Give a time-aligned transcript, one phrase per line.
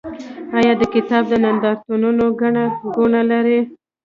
[0.57, 2.63] آیا د کتاب نندارتونونه ګڼه
[2.95, 3.59] ګوڼه نلري؟